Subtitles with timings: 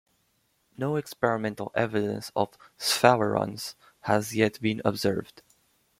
[0.79, 5.43] No experimental evidence of sphalerons has yet been observed.